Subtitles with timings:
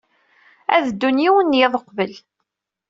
[0.75, 2.13] Ad ddun yiwen n yiḍ uqbel.